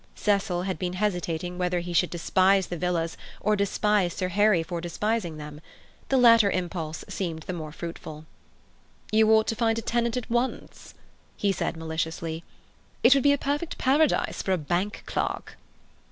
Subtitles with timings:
[0.15, 4.81] Cecil had been hesitating whether he should despise the villas or despise Sir Harry for
[4.81, 5.61] despising them.
[6.09, 8.25] The latter impulse seemed the more fruitful.
[9.11, 10.95] "You ought to find a tenant at once,"
[11.37, 12.43] he said maliciously.
[13.03, 15.59] "It would be a perfect paradise for a bank clerk."